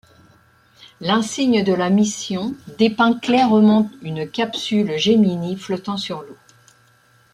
L'insigne 0.99 1.63
de 1.63 1.73
la 1.73 1.91
mission 1.91 2.55
dépeint 2.79 3.13
clairement 3.19 3.91
une 4.01 4.27
capsule 4.27 4.97
Gemini 4.97 5.55
flottant 5.55 5.97
sur 5.97 6.21
l'eau. 6.23 6.37